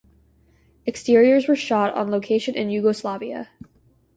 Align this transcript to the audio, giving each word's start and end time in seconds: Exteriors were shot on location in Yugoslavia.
Exteriors 0.87 1.47
were 1.47 1.55
shot 1.55 1.93
on 1.93 2.09
location 2.09 2.55
in 2.55 2.71
Yugoslavia. 2.71 3.49